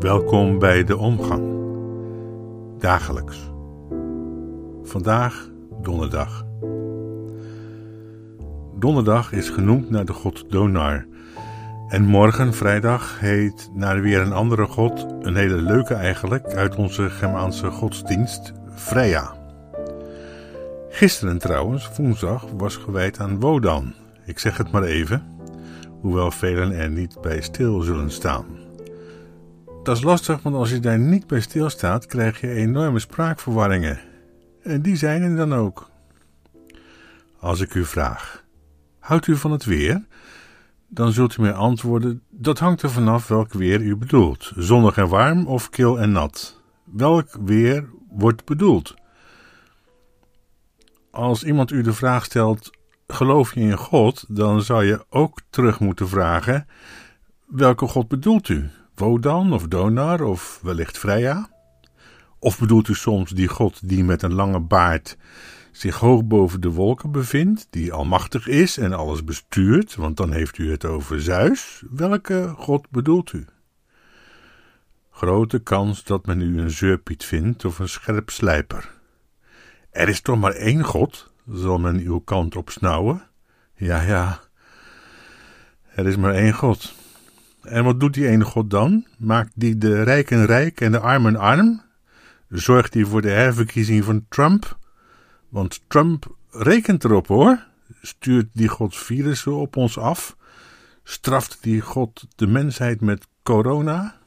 Welkom 0.00 0.58
bij 0.58 0.84
de 0.84 0.96
omgang. 0.96 1.42
Dagelijks. 2.78 3.50
Vandaag 4.82 5.48
donderdag. 5.82 6.46
Donderdag 8.78 9.32
is 9.32 9.48
genoemd 9.48 9.90
naar 9.90 10.04
de 10.04 10.12
god 10.12 10.50
Donar. 10.50 11.06
En 11.88 12.04
morgen, 12.04 12.54
vrijdag, 12.54 13.20
heet 13.20 13.70
naar 13.74 14.00
weer 14.00 14.20
een 14.20 14.32
andere 14.32 14.66
god, 14.66 15.06
een 15.20 15.36
hele 15.36 15.62
leuke 15.62 15.94
eigenlijk, 15.94 16.46
uit 16.46 16.76
onze 16.76 17.10
Germaanse 17.10 17.70
godsdienst, 17.70 18.52
Freya. 18.74 19.34
Gisteren 20.90 21.38
trouwens, 21.38 21.90
woensdag, 21.96 22.46
was 22.56 22.76
gewijd 22.76 23.20
aan 23.20 23.40
Wodan. 23.40 23.94
Ik 24.24 24.38
zeg 24.38 24.56
het 24.56 24.72
maar 24.72 24.84
even, 24.84 25.22
hoewel 26.00 26.30
velen 26.30 26.72
er 26.72 26.90
niet 26.90 27.20
bij 27.20 27.40
stil 27.40 27.80
zullen 27.80 28.10
staan. 28.10 28.59
Dat 29.82 29.96
is 29.96 30.02
lastig, 30.02 30.42
want 30.42 30.56
als 30.56 30.70
je 30.70 30.80
daar 30.80 30.98
niet 30.98 31.26
bij 31.26 31.40
stilstaat, 31.40 32.06
krijg 32.06 32.40
je 32.40 32.50
enorme 32.50 32.98
spraakverwarringen. 32.98 33.98
En 34.62 34.82
die 34.82 34.96
zijn 34.96 35.22
er 35.22 35.36
dan 35.36 35.54
ook. 35.54 35.90
Als 37.38 37.60
ik 37.60 37.74
u 37.74 37.84
vraag: 37.84 38.44
houdt 38.98 39.26
u 39.26 39.36
van 39.36 39.50
het 39.50 39.64
weer? 39.64 40.06
Dan 40.88 41.12
zult 41.12 41.36
u 41.36 41.40
mij 41.40 41.52
antwoorden: 41.52 42.22
dat 42.30 42.58
hangt 42.58 42.82
er 42.82 42.90
vanaf 42.90 43.28
welk 43.28 43.52
weer 43.52 43.80
u 43.80 43.96
bedoelt: 43.96 44.52
zonnig 44.56 44.96
en 44.96 45.08
warm 45.08 45.46
of 45.46 45.70
kil 45.70 46.00
en 46.00 46.12
nat. 46.12 46.60
Welk 46.84 47.36
weer 47.44 47.88
wordt 48.10 48.44
bedoeld? 48.44 48.94
Als 51.10 51.44
iemand 51.44 51.70
u 51.70 51.82
de 51.82 51.92
vraag 51.92 52.24
stelt: 52.24 52.70
geloof 53.06 53.54
je 53.54 53.60
in 53.60 53.76
God? 53.76 54.24
Dan 54.28 54.62
zou 54.62 54.84
je 54.84 55.04
ook 55.08 55.40
terug 55.50 55.80
moeten 55.80 56.08
vragen: 56.08 56.66
welke 57.46 57.86
God 57.86 58.08
bedoelt 58.08 58.48
u? 58.48 58.70
Wodan 59.00 59.52
of 59.52 59.68
Donar 59.68 60.20
of 60.22 60.60
wellicht 60.62 60.98
Freya? 60.98 61.48
Of 62.38 62.58
bedoelt 62.58 62.88
u 62.88 62.94
soms 62.94 63.30
die 63.30 63.48
God 63.48 63.88
die 63.88 64.04
met 64.04 64.22
een 64.22 64.32
lange 64.32 64.60
baard 64.60 65.16
zich 65.72 65.96
hoog 65.96 66.24
boven 66.24 66.60
de 66.60 66.70
wolken 66.70 67.12
bevindt, 67.12 67.66
die 67.70 67.92
almachtig 67.92 68.46
is 68.46 68.78
en 68.78 68.92
alles 68.92 69.24
bestuurt, 69.24 69.94
want 69.94 70.16
dan 70.16 70.32
heeft 70.32 70.58
u 70.58 70.70
het 70.70 70.84
over 70.84 71.22
Zeus? 71.22 71.82
Welke 71.90 72.54
God 72.56 72.90
bedoelt 72.90 73.32
u? 73.32 73.44
Grote 75.10 75.58
kans 75.58 76.04
dat 76.04 76.26
men 76.26 76.40
u 76.40 76.60
een 76.60 76.70
zeurpiet 76.70 77.24
vindt 77.24 77.64
of 77.64 77.78
een 77.78 77.88
scherp 77.88 78.30
slijper. 78.30 78.90
Er 79.90 80.08
is 80.08 80.20
toch 80.20 80.38
maar 80.38 80.52
één 80.52 80.84
God, 80.84 81.32
zal 81.52 81.78
men 81.78 81.98
uw 81.98 82.18
kant 82.18 82.56
op 82.56 82.70
snauwen? 82.70 83.22
Ja, 83.74 84.02
ja, 84.02 84.40
er 85.94 86.06
is 86.06 86.16
maar 86.16 86.34
één 86.34 86.52
God. 86.52 86.98
En 87.62 87.84
wat 87.84 88.00
doet 88.00 88.14
die 88.14 88.28
ene 88.28 88.44
God 88.44 88.70
dan? 88.70 89.06
Maakt 89.18 89.52
die 89.54 89.78
de 89.78 90.02
rijken 90.02 90.46
rijk 90.46 90.80
en 90.80 90.92
de 90.92 91.00
armen 91.00 91.36
arm? 91.36 91.82
Zorgt 92.48 92.94
hij 92.94 93.04
voor 93.04 93.22
de 93.22 93.30
herverkiezing 93.30 94.04
van 94.04 94.26
Trump? 94.28 94.78
Want 95.48 95.82
Trump 95.86 96.36
rekent 96.50 97.04
erop 97.04 97.26
hoor. 97.26 97.66
Stuurt 98.02 98.48
die 98.52 98.68
God 98.68 98.96
virussen 98.96 99.54
op 99.54 99.76
ons 99.76 99.98
af? 99.98 100.36
Straft 101.04 101.58
die 101.62 101.80
God 101.80 102.26
de 102.36 102.46
mensheid 102.46 103.00
met 103.00 103.26
corona? 103.42 104.18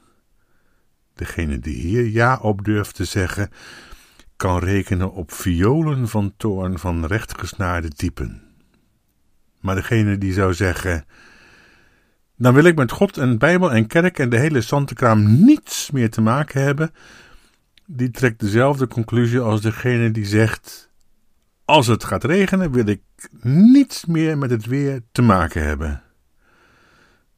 Degene 1.14 1.58
die 1.58 1.74
hier 1.74 2.06
ja 2.06 2.38
op 2.42 2.64
durft 2.64 2.94
te 2.94 3.04
zeggen, 3.04 3.50
kan 4.36 4.58
rekenen 4.58 5.12
op 5.12 5.32
violen 5.32 6.08
van 6.08 6.34
toorn 6.36 6.78
van 6.78 7.06
rechtgesnaarde 7.06 7.88
typen. 7.88 8.42
Maar 9.60 9.74
degene 9.74 10.18
die 10.18 10.32
zou 10.32 10.54
zeggen 10.54 11.04
dan 12.36 12.54
wil 12.54 12.64
ik 12.64 12.76
met 12.76 12.90
God 12.90 13.18
en 13.18 13.38
Bijbel 13.38 13.72
en 13.72 13.86
kerk 13.86 14.18
en 14.18 14.28
de 14.28 14.38
hele 14.38 14.60
zantekraam 14.60 15.44
niets 15.44 15.90
meer 15.90 16.10
te 16.10 16.20
maken 16.20 16.62
hebben. 16.62 16.90
Die 17.86 18.10
trekt 18.10 18.40
dezelfde 18.40 18.86
conclusie 18.86 19.40
als 19.40 19.60
degene 19.60 20.10
die 20.10 20.26
zegt: 20.26 20.90
Als 21.64 21.86
het 21.86 22.04
gaat 22.04 22.24
regenen, 22.24 22.72
wil 22.72 22.86
ik 22.86 23.02
niets 23.42 24.04
meer 24.04 24.38
met 24.38 24.50
het 24.50 24.66
weer 24.66 25.00
te 25.12 25.22
maken 25.22 25.64
hebben. 25.64 26.02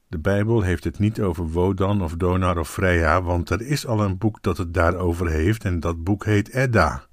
De 0.09 0.19
Bijbel 0.19 0.63
heeft 0.63 0.85
het 0.85 0.99
niet 0.99 1.21
over 1.21 1.49
Wodan 1.49 2.03
of 2.03 2.15
Donar 2.15 2.59
of 2.59 2.71
Freya, 2.71 3.23
want 3.23 3.51
er 3.51 3.61
is 3.63 3.87
al 3.87 4.01
een 4.01 4.19
boek 4.19 4.43
dat 4.43 4.57
het 4.57 4.75
daarover 4.75 5.29
heeft 5.31 5.65
en 5.65 5.81
dat 5.81 6.05
boek 6.05 6.25
heet 6.25 6.55
Edda. 6.55 7.07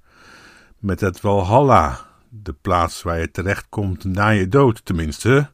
Met 0.78 1.00
het 1.00 1.20
Walhalla, 1.20 2.06
de 2.28 2.52
plaats 2.52 3.02
waar 3.02 3.20
je 3.20 3.30
terechtkomt 3.30 4.04
na 4.04 4.28
je 4.28 4.48
dood 4.48 4.84
tenminste, 4.84 5.50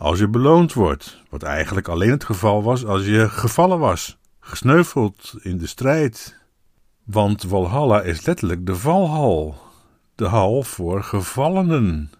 als 0.00 0.18
je 0.18 0.28
beloond 0.28 0.72
wordt, 0.72 1.22
wat 1.28 1.42
eigenlijk 1.42 1.88
alleen 1.88 2.10
het 2.10 2.24
geval 2.24 2.62
was 2.62 2.84
als 2.84 3.06
je 3.06 3.28
gevallen 3.28 3.78
was, 3.78 4.18
gesneuveld 4.40 5.34
in 5.42 5.58
de 5.58 5.66
strijd. 5.66 6.38
Want 7.04 7.42
Walhalla 7.42 8.02
is 8.02 8.26
letterlijk 8.26 8.66
de 8.66 8.76
valhal, 8.76 9.58
de 10.14 10.26
hal 10.26 10.62
voor 10.62 11.02
gevallenen. 11.02 12.10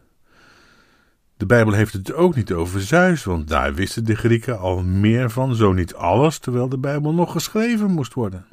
De 1.36 1.46
Bijbel 1.46 1.72
heeft 1.72 1.92
het 1.92 2.12
ook 2.12 2.34
niet 2.34 2.52
over 2.52 2.80
Zeus, 2.80 3.24
want 3.24 3.48
daar 3.48 3.74
wisten 3.74 4.04
de 4.04 4.16
Grieken 4.16 4.58
al 4.58 4.82
meer 4.82 5.30
van, 5.30 5.54
zo 5.54 5.72
niet 5.72 5.94
alles, 5.94 6.38
terwijl 6.38 6.68
de 6.68 6.78
Bijbel 6.78 7.14
nog 7.14 7.32
geschreven 7.32 7.90
moest 7.90 8.14
worden. 8.14 8.46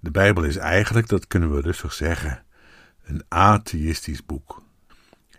De 0.00 0.10
Bijbel 0.10 0.42
is 0.44 0.56
eigenlijk, 0.56 1.08
dat 1.08 1.26
kunnen 1.26 1.54
we 1.54 1.60
rustig 1.60 1.92
zeggen, 1.92 2.42
een 3.04 3.22
atheïstisch 3.28 4.26
boek. 4.26 4.62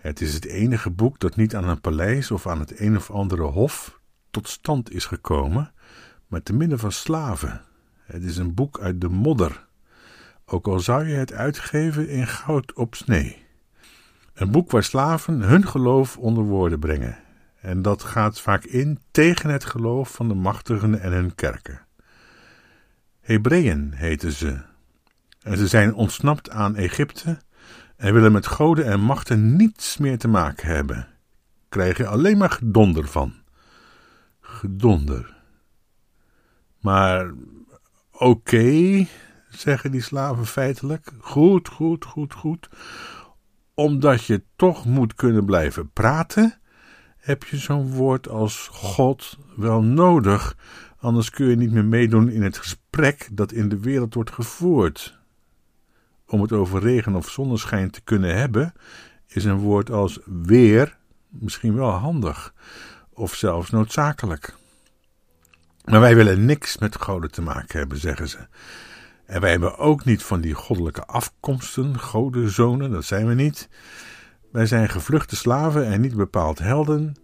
Het 0.01 0.21
is 0.21 0.33
het 0.33 0.45
enige 0.45 0.89
boek 0.89 1.19
dat 1.19 1.35
niet 1.35 1.55
aan 1.55 1.67
een 1.67 1.81
paleis 1.81 2.31
of 2.31 2.47
aan 2.47 2.59
het 2.59 2.79
een 2.79 2.95
of 2.95 3.11
andere 3.11 3.43
hof 3.43 3.99
tot 4.31 4.49
stand 4.49 4.91
is 4.91 5.05
gekomen, 5.05 5.73
maar 6.27 6.43
te 6.43 6.53
midden 6.53 6.79
van 6.79 6.91
slaven. 6.91 7.61
Het 8.03 8.23
is 8.23 8.37
een 8.37 8.53
boek 8.53 8.79
uit 8.79 9.01
de 9.01 9.09
modder, 9.09 9.67
ook 10.45 10.67
al 10.67 10.79
zou 10.79 11.07
je 11.07 11.13
het 11.13 11.33
uitgeven 11.33 12.09
in 12.09 12.27
goud 12.27 12.73
op 12.73 12.95
snee. 12.95 13.45
Een 14.33 14.51
boek 14.51 14.71
waar 14.71 14.83
slaven 14.83 15.41
hun 15.41 15.67
geloof 15.67 16.17
onder 16.17 16.43
woorden 16.43 16.79
brengen, 16.79 17.17
en 17.59 17.81
dat 17.81 18.03
gaat 18.03 18.41
vaak 18.41 18.63
in 18.63 18.99
tegen 19.11 19.49
het 19.49 19.65
geloof 19.65 20.11
van 20.11 20.27
de 20.27 20.35
machtigen 20.35 20.99
en 20.99 21.11
hun 21.11 21.35
kerken. 21.35 21.85
Hebreeën 23.19 23.91
heten 23.93 24.31
ze, 24.31 24.61
en 25.41 25.57
ze 25.57 25.67
zijn 25.67 25.93
ontsnapt 25.93 26.49
aan 26.49 26.75
Egypte 26.75 27.37
en 28.01 28.13
willen 28.13 28.31
met 28.31 28.47
goden 28.47 28.85
en 28.85 28.99
machten 28.99 29.55
niets 29.55 29.97
meer 29.97 30.17
te 30.17 30.27
maken 30.27 30.67
hebben. 30.67 31.07
Krijg 31.69 31.97
je 31.97 32.07
alleen 32.07 32.37
maar 32.37 32.49
gedonder 32.49 33.07
van. 33.07 33.33
Gedonder. 34.39 35.35
Maar 36.79 37.33
oké, 38.11 39.05
zeggen 39.49 39.91
die 39.91 40.01
slaven 40.01 40.45
feitelijk. 40.45 41.11
Goed, 41.19 41.67
goed, 41.67 42.05
goed, 42.05 42.33
goed. 42.33 42.69
Omdat 43.73 44.25
je 44.25 44.43
toch 44.55 44.85
moet 44.85 45.13
kunnen 45.13 45.45
blijven 45.45 45.91
praten, 45.91 46.59
heb 47.17 47.43
je 47.43 47.57
zo'n 47.57 47.91
woord 47.91 48.29
als 48.29 48.67
God 48.71 49.37
wel 49.55 49.81
nodig. 49.81 50.57
Anders 50.97 51.29
kun 51.29 51.47
je 51.47 51.55
niet 51.55 51.71
meer 51.71 51.85
meedoen 51.85 52.29
in 52.29 52.43
het 52.43 52.57
gesprek 52.57 53.29
dat 53.31 53.51
in 53.51 53.69
de 53.69 53.79
wereld 53.79 54.13
wordt 54.13 54.31
gevoerd. 54.31 55.20
Om 56.31 56.41
het 56.41 56.51
over 56.51 56.81
regen 56.81 57.15
of 57.15 57.29
zonneschijn 57.29 57.91
te 57.91 58.01
kunnen 58.01 58.37
hebben, 58.37 58.73
is 59.27 59.45
een 59.45 59.57
woord 59.57 59.91
als 59.91 60.19
weer 60.25 60.97
misschien 61.29 61.75
wel 61.75 61.89
handig 61.89 62.53
of 63.13 63.35
zelfs 63.35 63.69
noodzakelijk. 63.69 64.55
Maar 65.85 65.99
wij 65.99 66.15
willen 66.15 66.45
niks 66.45 66.77
met 66.77 67.01
goden 67.01 67.31
te 67.31 67.41
maken 67.41 67.79
hebben, 67.79 67.97
zeggen 67.97 68.29
ze. 68.29 68.37
En 69.25 69.41
wij 69.41 69.51
hebben 69.51 69.77
ook 69.77 70.05
niet 70.05 70.23
van 70.23 70.41
die 70.41 70.53
goddelijke 70.53 71.05
afkomsten, 71.05 71.99
godenzonen, 71.99 72.91
dat 72.91 73.05
zijn 73.05 73.27
we 73.27 73.33
niet. 73.33 73.69
Wij 74.51 74.65
zijn 74.65 74.89
gevluchte 74.89 75.35
slaven 75.35 75.85
en 75.85 76.01
niet 76.01 76.15
bepaald 76.15 76.59
helden. 76.59 77.15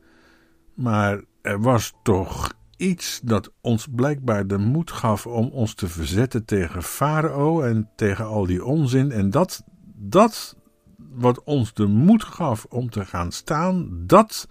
Maar 0.73 1.21
er 1.41 1.61
was 1.61 1.93
toch 2.03 2.53
iets 2.77 3.19
dat 3.23 3.51
ons 3.61 3.87
blijkbaar 3.95 4.47
de 4.47 4.57
moed 4.57 4.91
gaf 4.91 5.27
om 5.27 5.49
ons 5.49 5.73
te 5.73 5.87
verzetten 5.87 6.45
tegen 6.45 6.83
Farao 6.83 7.61
en 7.61 7.89
tegen 7.95 8.25
al 8.25 8.45
die 8.45 8.65
onzin. 8.65 9.11
En 9.11 9.29
dat, 9.29 9.63
dat 9.95 10.55
wat 10.97 11.43
ons 11.43 11.73
de 11.73 11.85
moed 11.85 12.23
gaf 12.23 12.65
om 12.69 12.89
te 12.89 13.05
gaan 13.05 13.31
staan, 13.31 13.89
dat 14.05 14.47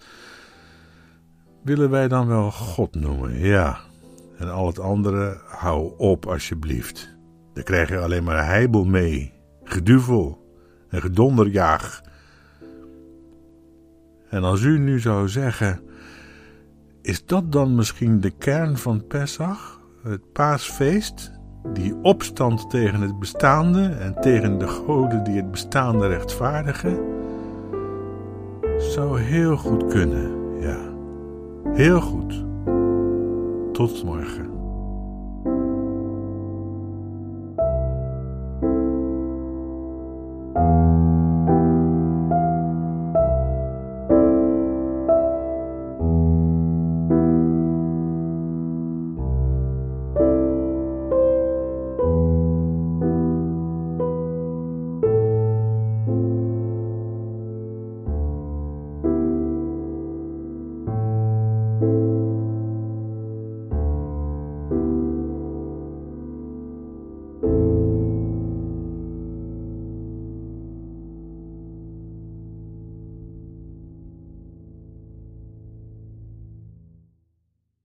willen 1.63 1.89
wij 1.89 2.07
dan 2.07 2.27
wel 2.27 2.51
God 2.51 2.95
noemen. 2.95 3.39
Ja. 3.39 3.79
En 4.37 4.51
al 4.51 4.67
het 4.67 4.79
andere, 4.79 5.41
hou 5.45 5.93
op 5.97 6.25
alsjeblieft. 6.25 7.15
Daar 7.53 7.63
krijg 7.63 7.89
je 7.89 7.99
alleen 7.99 8.23
maar 8.23 8.45
heibel 8.45 8.85
mee, 8.85 9.33
geduvel 9.63 10.45
en 10.89 11.01
gedonderjaag. 11.01 12.01
En 14.29 14.43
als 14.43 14.61
u 14.61 14.79
nu 14.79 14.99
zou 14.99 15.29
zeggen, 15.29 15.81
is 17.07 17.25
dat 17.25 17.51
dan 17.51 17.75
misschien 17.75 18.19
de 18.19 18.29
kern 18.29 18.77
van 18.77 19.07
Pesach, 19.07 19.81
het 20.03 20.31
paasfeest? 20.31 21.31
Die 21.73 21.95
opstand 22.01 22.69
tegen 22.69 23.01
het 23.01 23.19
bestaande 23.19 23.87
en 23.87 24.15
tegen 24.21 24.57
de 24.57 24.67
goden 24.67 25.23
die 25.23 25.35
het 25.35 25.51
bestaande 25.51 26.07
rechtvaardigen? 26.07 26.99
Zou 28.77 29.19
heel 29.19 29.57
goed 29.57 29.87
kunnen, 29.87 30.31
ja. 30.59 30.77
Heel 31.73 32.01
goed. 32.01 32.45
Tot 33.73 34.03
morgen. 34.03 34.56